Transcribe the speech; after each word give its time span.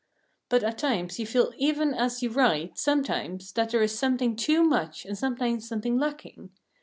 But 0.49 0.63
at 0.63 0.79
times 0.79 1.19
you 1.19 1.27
feel 1.27 1.53
even 1.57 1.93
as 1.93 2.23
you 2.23 2.31
write, 2.31 2.75
sometimes, 2.79 3.51
that 3.51 3.69
there 3.69 3.83
is 3.83 3.99
something 3.99 4.35
too 4.35 4.63
much 4.63 5.05
and 5.05 5.15
sometimes 5.15 5.67
something 5.67 5.99
lacking. 5.99 6.49